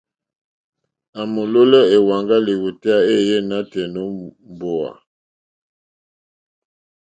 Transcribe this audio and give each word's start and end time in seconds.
À 1.19 1.21
mòlólɛ́ 1.33 1.83
èwàŋgá 1.95 2.37
lìwòtéyá 2.45 2.97
éèyé 3.13 3.37
nǎtɛ̀ɛ̀ 3.49 3.91
nǒ 3.93 4.03
mbówà. 4.49 4.91